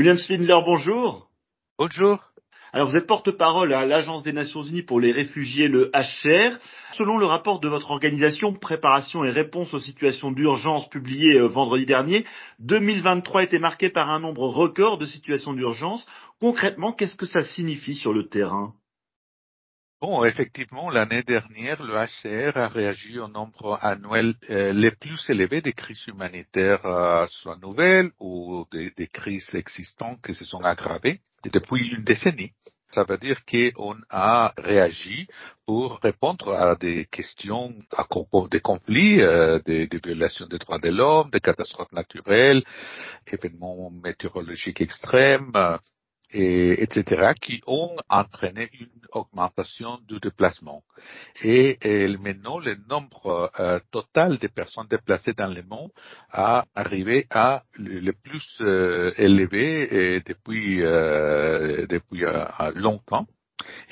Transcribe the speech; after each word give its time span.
William 0.00 0.16
Spindler, 0.16 0.56
bonjour. 0.64 1.28
Bonjour. 1.78 2.24
Alors 2.72 2.88
vous 2.88 2.96
êtes 2.96 3.06
porte-parole 3.06 3.74
à 3.74 3.84
l'Agence 3.84 4.22
des 4.22 4.32
Nations 4.32 4.62
Unies 4.62 4.80
pour 4.80 4.98
les 4.98 5.12
réfugiés, 5.12 5.68
le 5.68 5.90
HCR. 5.92 6.58
Selon 6.92 7.18
le 7.18 7.26
rapport 7.26 7.60
de 7.60 7.68
votre 7.68 7.90
organisation 7.90 8.54
Préparation 8.54 9.24
et 9.24 9.30
réponse 9.30 9.74
aux 9.74 9.78
situations 9.78 10.32
d'urgence 10.32 10.88
publié 10.88 11.34
euh, 11.34 11.48
vendredi 11.48 11.84
dernier, 11.84 12.24
2023 12.60 13.42
était 13.42 13.58
marqué 13.58 13.90
par 13.90 14.08
un 14.08 14.20
nombre 14.20 14.44
record 14.48 14.96
de 14.96 15.04
situations 15.04 15.52
d'urgence. 15.52 16.06
Concrètement, 16.40 16.94
qu'est-ce 16.94 17.16
que 17.16 17.26
ça 17.26 17.42
signifie 17.42 17.94
sur 17.94 18.14
le 18.14 18.26
terrain? 18.26 18.72
Bon, 20.00 20.24
effectivement, 20.24 20.88
l'année 20.88 21.22
dernière, 21.22 21.82
le 21.82 21.92
HCR 21.92 22.56
a 22.56 22.68
réagi 22.68 23.18
au 23.18 23.28
nombre 23.28 23.78
annuel 23.82 24.34
euh, 24.48 24.72
les 24.72 24.92
plus 24.92 25.28
élevés 25.28 25.60
des 25.60 25.74
crises 25.74 26.06
humanitaires, 26.06 26.86
euh, 26.86 27.26
soit 27.28 27.58
nouvelles 27.60 28.10
ou 28.18 28.64
des, 28.72 28.90
des, 28.92 29.08
crises 29.08 29.54
existantes 29.54 30.22
qui 30.22 30.34
se 30.34 30.46
sont 30.46 30.62
aggravées 30.62 31.20
depuis 31.52 31.90
une 31.90 32.02
décennie. 32.02 32.52
Ça 32.92 33.04
veut 33.04 33.18
dire 33.18 33.44
qu'on 33.44 33.96
a 34.08 34.54
réagi 34.56 35.28
pour 35.66 36.00
répondre 36.02 36.54
à 36.54 36.76
des 36.76 37.04
questions, 37.04 37.74
à 37.94 38.06
des 38.50 38.60
conflits, 38.60 39.20
euh, 39.20 39.58
des, 39.66 39.86
des, 39.86 40.00
violations 40.02 40.46
des 40.46 40.58
droits 40.58 40.78
de 40.78 40.88
l'homme, 40.88 41.28
des 41.30 41.40
catastrophes 41.40 41.92
naturelles, 41.92 42.64
événements 43.30 43.90
météorologiques 43.90 44.80
extrêmes, 44.80 45.52
et, 46.32 46.82
etc., 46.82 47.32
qui 47.40 47.62
ont 47.66 47.96
entraîné 48.08 48.68
une 48.78 48.88
augmentation 49.12 49.98
du 50.08 50.18
déplacement. 50.20 50.82
Et, 51.42 51.78
maintenant, 52.18 52.58
le 52.58 52.76
nombre 52.88 53.50
euh, 53.58 53.80
total 53.90 54.38
de 54.38 54.46
personnes 54.48 54.86
déplacées 54.88 55.32
dans 55.32 55.52
le 55.52 55.62
monde 55.62 55.90
a 56.30 56.64
arrivé 56.74 57.26
à 57.30 57.62
le, 57.78 58.12
plus 58.12 58.58
euh, 58.60 59.12
élevé 59.16 60.20
depuis, 60.26 60.82
euh, 60.82 61.86
depuis 61.86 62.24
longtemps. 62.74 63.26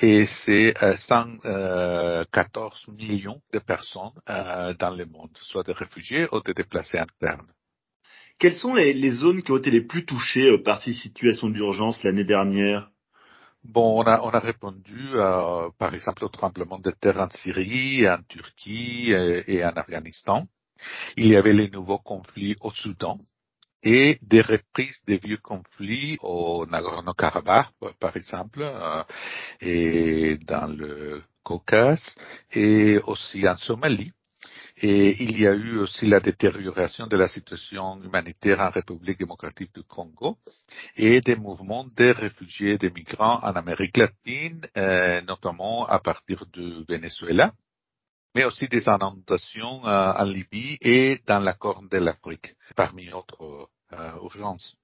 Et 0.01 0.25
c'est 0.25 0.73
114 0.97 2.87
millions 2.97 3.41
de 3.53 3.59
personnes 3.59 4.13
dans 4.27 4.95
le 4.95 5.05
monde, 5.05 5.29
soit 5.35 5.63
des 5.63 5.73
réfugiés 5.73 6.27
ou 6.31 6.41
des 6.41 6.53
déplacés 6.53 6.97
internes. 6.97 7.47
Quelles 8.39 8.55
sont 8.55 8.73
les, 8.73 9.11
zones 9.11 9.43
qui 9.43 9.51
ont 9.51 9.57
été 9.57 9.69
les 9.69 9.85
plus 9.85 10.05
touchées 10.05 10.49
euh, 10.49 10.63
par 10.63 10.81
ces 10.81 10.93
situations 10.93 11.49
d'urgence 11.49 12.01
l'année 12.03 12.23
dernière? 12.23 12.89
Bon, 13.65 14.01
on 14.01 14.07
a, 14.07 14.21
on 14.21 14.29
a 14.29 14.39
répondu, 14.39 15.09
euh, 15.13 15.69
par 15.77 15.93
exemple, 15.93 16.23
au 16.23 16.29
tremblement 16.29 16.79
de 16.79 16.91
terre 16.91 17.19
en 17.19 17.29
Syrie, 17.29 18.09
en 18.09 18.19
Turquie 18.29 19.11
et, 19.11 19.43
et, 19.55 19.65
en 19.65 19.71
Afghanistan. 19.71 20.47
Il 21.17 21.27
y 21.27 21.35
avait 21.35 21.51
les 21.51 21.69
nouveaux 21.69 21.97
conflits 21.97 22.55
au 22.61 22.71
Soudan 22.71 23.19
et 23.83 24.17
des 24.21 24.41
reprises 24.41 25.01
des 25.05 25.17
vieux 25.17 25.39
conflits 25.43 26.17
au 26.21 26.65
Nagorno-Karabakh, 26.65 27.71
par 27.99 28.15
exemple, 28.15 28.61
euh, 28.61 29.03
et 29.59 30.37
dans 30.45 30.73
le 30.73 31.21
Caucase, 31.43 32.15
et 32.51 32.99
aussi 33.05 33.47
en 33.47 33.57
Somalie. 33.57 34.13
Et 34.81 35.21
il 35.21 35.37
y 35.37 35.45
a 35.45 35.53
eu 35.53 35.77
aussi 35.77 36.05
la 36.05 36.21
détérioration 36.21 37.05
de 37.07 37.17
la 37.17 37.27
situation 37.27 38.01
humanitaire 38.01 38.61
en 38.61 38.69
République 38.69 39.19
démocratique 39.19 39.73
du 39.75 39.83
Congo 39.83 40.37
et 40.95 41.19
des 41.19 41.35
mouvements 41.35 41.83
de 41.83 42.13
réfugiés 42.13 42.73
et 42.73 42.77
des 42.77 42.89
migrants 42.89 43.41
en 43.43 43.51
Amérique 43.55 43.97
latine, 43.97 44.61
euh, 44.77 45.21
notamment 45.23 45.85
à 45.85 45.99
partir 45.99 46.45
du 46.45 46.85
Venezuela, 46.87 47.51
mais 48.33 48.45
aussi 48.45 48.69
des 48.69 48.85
inondations 48.87 49.85
euh, 49.85 50.13
en 50.13 50.23
Libye 50.23 50.77
et 50.79 51.19
dans 51.27 51.39
la 51.39 51.55
Corne 51.55 51.89
de 51.89 51.97
l'Afrique, 51.97 52.55
parmi 52.77 53.11
autres 53.11 53.67
euh, 53.91 54.11
urgences. 54.23 54.78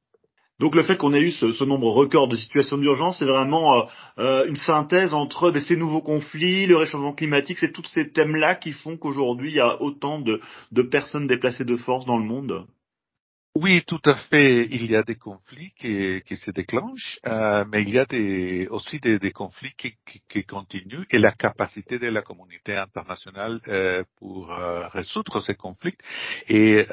Donc 0.59 0.73
le 0.75 0.83
fait 0.83 0.95
qu'on 0.95 1.13
ait 1.13 1.21
eu 1.21 1.31
ce, 1.31 1.63
nombre 1.65 1.89
record 1.89 2.29
de 2.29 2.37
situations 2.37 2.77
d'urgence, 2.77 3.19
c'est 3.19 3.25
vraiment 3.25 3.77
euh, 3.77 3.83
euh, 4.19 4.47
une 4.47 4.55
synthèse 4.55 5.13
entre 5.13 5.51
ben, 5.51 5.61
ces 5.61 5.75
nouveaux 5.75 6.01
conflits, 6.01 6.65
le 6.65 6.77
réchauffement 6.77 7.13
climatique, 7.13 7.57
c'est 7.59 7.73
tous 7.73 7.85
ces 7.85 8.11
thèmes-là 8.11 8.55
qui 8.55 8.71
font 8.71 8.95
qu'aujourd'hui 8.95 9.51
il 9.51 9.55
y 9.55 9.59
a 9.59 9.81
autant 9.81 10.19
de, 10.19 10.39
personnes 10.83 11.27
déplacées 11.27 11.65
de 11.65 11.75
force 11.75 12.05
dans 12.05 12.17
le 12.17 12.23
monde. 12.23 12.65
Oui, 13.57 13.83
tout 13.87 14.01
à 14.03 14.15
fait. 14.15 14.65
Il 14.69 14.85
y 14.91 14.97
a 14.97 15.03
des 15.03 15.15
conflits 15.15 15.71
qui, 15.77 16.21
qui 16.25 16.35
se 16.35 16.51
déclenchent, 16.51 17.19
euh, 17.25 17.63
mais 17.71 17.83
il 17.83 17.89
y 17.89 17.99
a 17.99 18.05
des, 18.05 18.67
aussi 18.69 18.99
des, 18.99 19.17
des 19.17 19.31
conflits 19.31 19.73
qui, 19.77 19.93
qui, 20.05 20.21
qui, 20.27 20.43
continuent 20.43 21.05
et 21.09 21.17
la 21.17 21.31
capacité 21.31 21.97
de 21.97 22.07
la 22.07 22.21
communauté 22.21 22.75
internationale 22.75 23.61
euh, 23.69 24.03
pour 24.19 24.51
euh, 24.51 24.87
résoudre 24.89 25.39
ces 25.41 25.55
conflits 25.55 25.95
est 26.47 26.89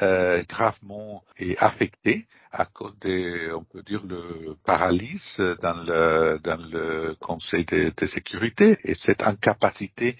gravement 0.49 1.22
affectée 1.59 2.27
à 2.53 2.67
cause 2.67 2.93
de, 3.01 3.55
on 3.55 3.65
peut 3.65 3.83
dire, 3.83 4.03
le 4.05 4.55
paralyse 4.65 5.39
dans 5.63 5.83
le, 5.85 6.39
dans 6.45 6.61
le 6.71 7.15
Conseil 7.19 7.65
de, 7.65 8.07
sécurité 8.07 8.79
et 8.85 8.95
cette 8.95 9.23
incapacité 9.23 10.17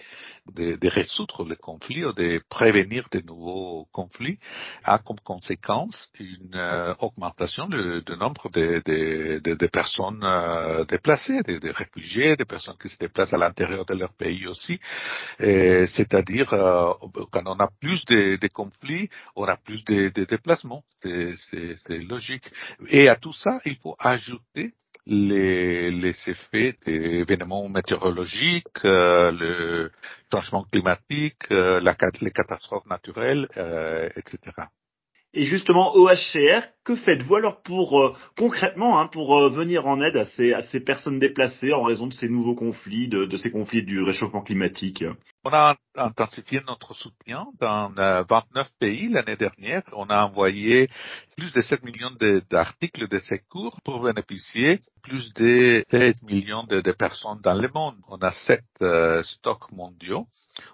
de, 0.51 0.75
de, 0.75 0.89
résoudre 0.89 1.45
les 1.47 1.55
conflits 1.55 2.03
ou 2.03 2.11
de 2.11 2.41
prévenir 2.49 3.07
de 3.11 3.21
nouveaux 3.21 3.87
conflits 3.91 4.39
a 4.83 4.97
comme 4.97 5.19
conséquence 5.19 6.09
une 6.19 6.55
euh, 6.55 6.95
augmentation 6.99 7.67
du, 7.67 8.01
nombre 8.17 8.49
de, 8.49 8.81
de, 8.83 9.53
de 9.53 9.67
personnes 9.67 10.23
euh, 10.23 10.85
déplacées, 10.85 11.41
des 11.43 11.71
réfugiés, 11.71 12.35
des 12.35 12.45
personnes 12.45 12.77
qui 12.81 12.89
se 12.89 12.97
déplacent 12.97 13.33
à 13.33 13.37
l'intérieur 13.37 13.85
de 13.85 13.93
leur 13.93 14.13
pays 14.13 14.47
aussi. 14.47 14.79
C'est-à-dire, 15.39 16.51
euh, 16.53 16.93
quand 17.31 17.43
on 17.45 17.59
a 17.59 17.69
plus 17.79 18.03
de, 18.05 18.47
conflits, 18.47 19.09
on 19.35 19.45
a 19.45 19.55
plus 19.57 19.83
de, 19.85 20.09
déplacements. 20.09 20.83
C'est 21.01 21.99
logique. 21.99 22.22
Et 22.89 23.09
à 23.09 23.15
tout 23.15 23.33
ça, 23.33 23.59
il 23.65 23.75
faut 23.77 23.95
ajouter 23.99 24.73
les, 25.05 25.91
les 25.91 26.15
effets 26.27 26.75
des 26.85 27.21
événements 27.21 27.67
météorologiques, 27.67 28.85
euh, 28.85 29.31
le 29.31 29.91
changement 30.31 30.65
climatique, 30.71 31.51
euh, 31.51 31.81
les 32.21 32.31
catastrophes 32.31 32.85
naturelles, 32.85 33.47
euh, 33.57 34.09
etc. 34.15 34.39
Et 35.35 35.45
justement, 35.45 35.95
OHCR, 35.95 36.61
que 36.85 36.95
faites-vous 36.95 37.35
alors 37.35 37.63
pour 37.63 38.15
concrètement 38.37 38.99
hein, 38.99 39.07
pour 39.07 39.49
venir 39.49 39.87
en 39.87 39.99
aide 39.99 40.15
à 40.15 40.25
ces, 40.25 40.53
à 40.53 40.61
ces 40.61 40.79
personnes 40.79 41.17
déplacées 41.17 41.73
en 41.73 41.81
raison 41.81 42.05
de 42.05 42.13
ces 42.13 42.29
nouveaux 42.29 42.53
conflits, 42.53 43.07
de 43.07 43.37
ces 43.37 43.49
conflits 43.49 43.83
du 43.83 44.01
réchauffement 44.03 44.43
climatique? 44.43 45.03
On 45.45 45.51
a 45.51 45.75
intensifié 45.95 46.61
notre 46.67 46.93
soutien 46.93 47.47
dans 47.59 47.89
29 47.89 48.27
euh, 48.55 48.63
pays 48.79 49.09
l'année 49.09 49.35
dernière. 49.35 49.83
On 49.91 50.09
a 50.09 50.25
envoyé 50.25 50.87
plus 51.37 51.51
de 51.51 51.61
7 51.61 51.83
millions 51.83 52.15
d'articles 52.49 53.07
de, 53.07 53.19
secours 53.19 53.81
pour 53.83 54.03
bénéficier 54.03 54.79
plus 55.01 55.33
de 55.33 55.83
16 55.91 56.21
millions 56.23 56.63
de, 56.63 56.79
personnes 56.93 57.41
dans 57.41 57.59
le 57.59 57.67
monde. 57.73 57.97
On 58.07 58.17
a 58.19 58.31
sept 58.31 58.63
stocks 59.23 59.71
mondiaux. 59.71 60.27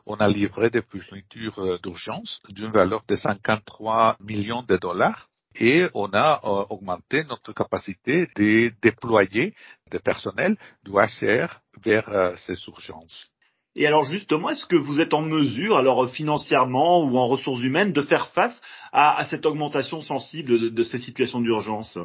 On 0.05 0.15
a 0.17 0.27
livré 0.27 0.69
des 0.69 0.83
fournitures 0.83 1.79
d'urgence 1.81 2.41
d'une 2.49 2.71
valeur 2.71 3.03
de 3.07 3.15
53 3.15 4.17
millions 4.19 4.63
de 4.63 4.77
dollars 4.77 5.29
et 5.55 5.87
on 5.93 6.09
a 6.13 6.41
euh, 6.43 6.65
augmenté 6.69 7.23
notre 7.25 7.53
capacité 7.53 8.27
de 8.35 8.71
déployer 8.81 9.55
des 9.89 9.99
personnels 9.99 10.57
du 10.83 10.91
HCR 10.91 11.61
vers 11.83 12.09
euh, 12.09 12.35
ces 12.37 12.55
urgences. 12.67 13.28
Et 13.75 13.85
alors 13.87 14.03
justement, 14.03 14.49
est-ce 14.49 14.65
que 14.65 14.75
vous 14.75 14.99
êtes 14.99 15.13
en 15.13 15.21
mesure, 15.21 15.77
alors 15.77 16.09
financièrement 16.09 17.03
ou 17.03 17.17
en 17.17 17.27
ressources 17.27 17.61
humaines, 17.61 17.93
de 17.93 18.01
faire 18.01 18.27
face 18.29 18.59
à, 18.91 19.25
cette 19.29 19.45
augmentation 19.45 20.01
sensible 20.01 20.73
de 20.73 20.83
ces 20.83 20.97
situations 20.97 21.39
d'urgence? 21.39 21.97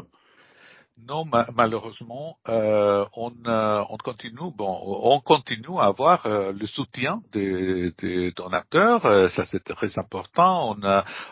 Non, 0.96 1.24
malheureusement, 1.54 2.38
euh, 2.48 3.04
on, 3.16 3.32
euh, 3.46 3.84
on, 3.90 3.96
continue. 3.96 4.52
Bon, 4.56 4.80
on 4.80 5.18
continue 5.20 5.78
à 5.80 5.86
avoir 5.86 6.24
euh, 6.24 6.52
le 6.52 6.66
soutien 6.68 7.20
des, 7.32 7.92
donateurs. 8.36 9.02
Ça, 9.32 9.44
c'est 9.46 9.64
très 9.64 9.98
important. 9.98 10.76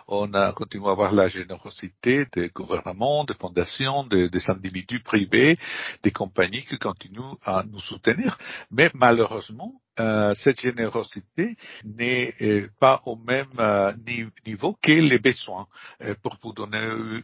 On 0.08 0.32
continué 0.54 0.88
à 0.88 0.90
avoir 0.90 1.12
la 1.12 1.28
générosité 1.28 2.26
des 2.32 2.48
gouvernements, 2.48 3.24
des 3.24 3.34
fondations, 3.34 4.04
des 4.04 4.50
individus 4.50 5.00
privés, 5.00 5.56
des 6.02 6.10
compagnies 6.10 6.64
qui 6.64 6.78
continuent 6.78 7.36
à 7.44 7.62
nous 7.62 7.80
soutenir. 7.80 8.36
Mais 8.70 8.90
malheureusement, 8.94 9.74
euh, 10.00 10.32
cette 10.34 10.60
générosité 10.60 11.56
n'est 11.84 12.34
euh, 12.40 12.68
pas 12.80 13.02
au 13.04 13.16
même 13.16 13.50
euh, 13.58 13.92
niveau 14.46 14.74
que 14.82 14.92
les 14.92 15.18
besoins. 15.18 15.66
pour 16.22 16.38
vous 16.42 16.54
donner 16.54 16.80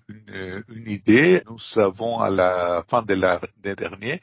une, 0.09 0.91
idée, 0.91 1.43
nous 1.47 1.83
avons 1.83 2.21
à 2.21 2.29
la 2.29 2.85
fin 2.89 3.03
de 3.03 3.15
l'année 3.15 3.75
dernière 3.75 4.19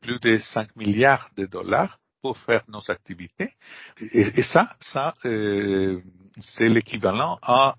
plus 0.00 0.18
de 0.18 0.38
5 0.38 0.76
milliards 0.76 1.28
de 1.36 1.44
dollars 1.44 1.98
pour 2.22 2.38
faire 2.38 2.62
nos 2.68 2.90
activités. 2.90 3.52
Et, 4.00 4.38
et 4.38 4.42
ça, 4.42 4.74
ça 4.80 5.14
c'est 5.22 6.68
l'équivalent 6.68 7.38
à 7.42 7.74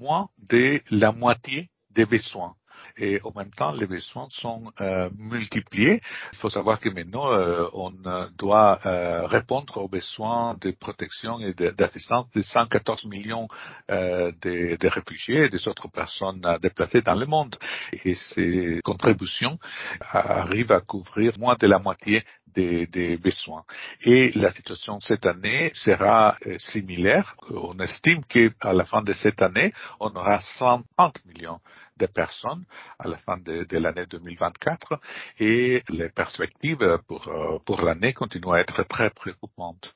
moins 0.00 0.28
de 0.38 0.80
la 0.90 1.12
moitié 1.12 1.68
des 1.90 2.06
besoins. 2.06 2.54
Et 2.96 3.20
en 3.24 3.32
même 3.36 3.50
temps 3.50 3.72
les 3.72 3.86
besoins 3.86 4.28
sont 4.30 4.64
euh, 4.80 5.10
multipliés. 5.18 6.00
Il 6.32 6.38
faut 6.38 6.50
savoir 6.50 6.80
que 6.80 6.88
maintenant 6.88 7.32
euh, 7.32 7.66
on 7.72 7.92
doit 8.36 8.78
euh, 8.86 9.26
répondre 9.26 9.78
aux 9.78 9.88
besoins 9.88 10.56
de 10.60 10.70
protection 10.70 11.40
et 11.40 11.54
d'assistance 11.54 12.30
de 12.34 12.42
114 12.42 13.04
millions 13.06 13.48
de, 13.88 14.76
de, 14.76 14.88
réfugiés 14.88 15.44
et 15.44 15.48
des 15.48 15.66
autres 15.68 15.88
personnes 15.88 16.40
déplacées 16.62 17.02
dans 17.02 17.14
le 17.14 17.26
monde. 17.26 17.56
Et 18.04 18.14
ces 18.14 18.80
contributions 18.84 19.58
arrivent 20.00 20.72
à 20.72 20.80
couvrir 20.80 21.32
moins 21.38 21.56
de 21.58 21.66
la 21.66 21.78
moitié 21.78 22.24
des, 22.54 22.86
des, 22.86 23.16
besoins. 23.16 23.64
Et 24.02 24.32
la 24.34 24.52
situation 24.52 25.00
cette 25.00 25.26
année 25.26 25.70
sera 25.74 26.36
euh, 26.46 26.58
similaire. 26.58 27.36
On 27.50 27.78
estime 27.78 28.24
qu'à 28.24 28.72
la 28.72 28.84
fin 28.84 29.02
de 29.02 29.12
cette 29.12 29.42
année, 29.42 29.72
on 30.00 30.08
aura 30.08 30.40
130 30.40 31.24
millions 31.26 31.60
de 32.00 32.06
personnes 32.06 32.64
à 32.98 33.08
la 33.08 33.18
fin 33.18 33.36
de, 33.38 33.64
de 33.64 33.78
l'année 33.78 34.06
2024 34.06 34.98
et 35.38 35.82
les 35.88 36.08
perspectives 36.10 36.98
pour, 37.06 37.28
euh, 37.28 37.58
pour 37.64 37.82
l'année 37.82 38.12
continuent 38.12 38.54
à 38.54 38.60
être 38.60 38.82
très 38.84 39.10
préoccupantes. 39.10 39.94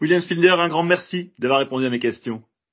William 0.00 0.22
Spilder, 0.22 0.56
un 0.58 0.68
grand 0.68 0.82
merci 0.82 1.32
d'avoir 1.38 1.60
répondu 1.60 1.84
à 1.84 1.90
mes 1.90 1.98
questions. 1.98 2.42